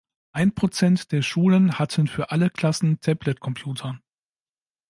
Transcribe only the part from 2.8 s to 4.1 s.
Tabletcomputer.